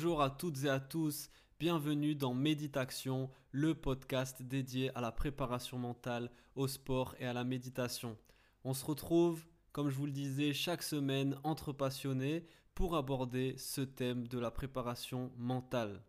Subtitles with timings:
[0.00, 5.76] Bonjour à toutes et à tous, bienvenue dans Méditation, le podcast dédié à la préparation
[5.76, 8.16] mentale, au sport et à la méditation.
[8.62, 13.80] On se retrouve, comme je vous le disais, chaque semaine entre passionnés pour aborder ce
[13.80, 16.04] thème de la préparation mentale.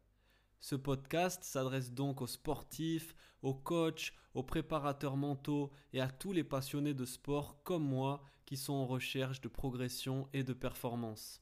[0.60, 6.44] Ce podcast s'adresse donc aux sportifs, aux coachs, aux préparateurs mentaux et à tous les
[6.44, 11.42] passionnés de sport comme moi qui sont en recherche de progression et de performance.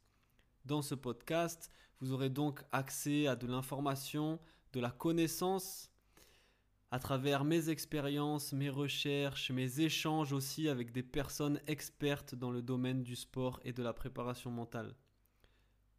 [0.67, 4.37] Dans ce podcast, vous aurez donc accès à de l'information,
[4.73, 5.89] de la connaissance,
[6.91, 12.61] à travers mes expériences, mes recherches, mes échanges aussi avec des personnes expertes dans le
[12.61, 14.93] domaine du sport et de la préparation mentale.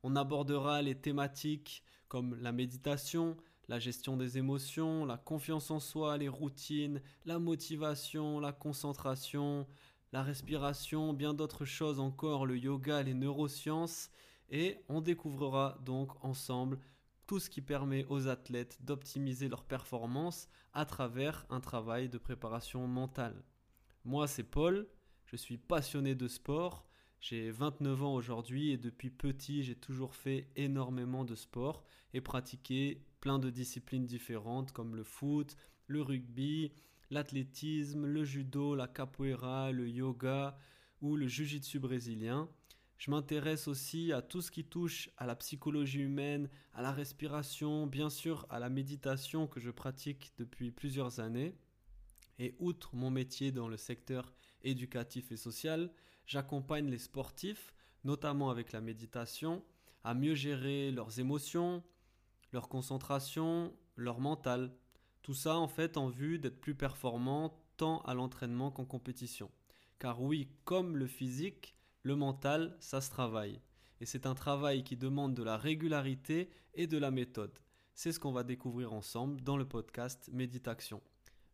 [0.03, 6.19] On abordera les thématiques comme la méditation, la gestion des émotions, la confiance en soi,
[6.19, 9.67] les routines, la motivation, la concentration,
[10.13, 14.11] la respiration, bien d'autres choses encore, le yoga, les neurosciences,
[14.51, 16.79] et on découvrira donc ensemble
[17.27, 22.87] tout ce qui permet aux athlètes d'optimiser leur performance à travers un travail de préparation
[22.87, 23.45] mentale.
[24.05, 24.89] Moi, c'est Paul,
[25.27, 26.87] je suis passionné de sport,
[27.21, 33.05] j'ai 29 ans aujourd'hui et depuis petit, j'ai toujours fait énormément de sport et pratiqué
[33.21, 36.73] plein de disciplines différentes comme le foot, le rugby,
[37.11, 40.57] l'athlétisme, le judo, la capoeira, le yoga
[41.01, 42.49] ou le jiu-jitsu brésilien.
[42.99, 47.87] Je m'intéresse aussi à tout ce qui touche à la psychologie humaine, à la respiration,
[47.87, 51.55] bien sûr à la méditation que je pratique depuis plusieurs années.
[52.41, 55.93] Et outre mon métier dans le secteur éducatif et social,
[56.27, 57.73] j'accompagne les sportifs,
[58.03, 59.65] notamment avec la méditation,
[60.03, 61.85] à mieux gérer leurs émotions,
[62.53, 64.73] leur concentration, leur mental.
[65.23, 69.53] Tout ça en fait en vue d'être plus performant tant à l'entraînement qu'en compétition.
[70.01, 73.61] Car oui, comme le physique, le mental, ça se travaille.
[74.01, 77.59] Et c'est un travail qui demande de la régularité et de la méthode.
[77.95, 81.03] C'est ce qu'on va découvrir ensemble dans le podcast Méditation.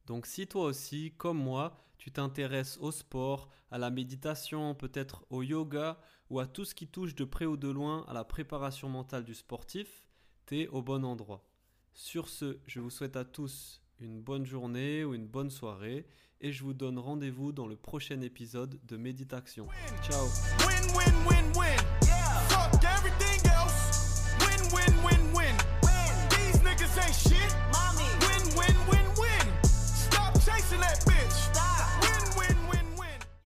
[0.06, 5.42] Donc si toi aussi, comme moi, tu t'intéresses au sport, à la méditation, peut-être au
[5.42, 8.88] yoga ou à tout ce qui touche de près ou de loin à la préparation
[8.88, 10.06] mentale du sportif,
[10.44, 11.48] t'es au bon endroit.
[11.94, 16.06] Sur ce, je vous souhaite à tous une bonne journée ou une bonne soirée
[16.40, 19.66] et je vous donne rendez-vous dans le prochain épisode de Méditation.
[20.02, 20.26] Ciao